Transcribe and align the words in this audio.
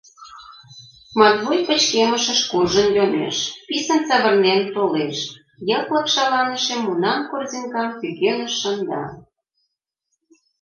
Матвуй 1.19 1.59
пычкемышыш 1.67 2.39
куржын 2.49 2.87
йомеш, 2.97 3.37
писын 3.67 3.99
савырнен 4.07 4.61
толеш, 4.75 5.17
йыклык 5.67 6.07
шаланыше 6.13 6.75
мунан 6.85 7.19
корзинкам 7.31 7.89
пӱкеныш 7.99 8.53
шында. 8.61 9.03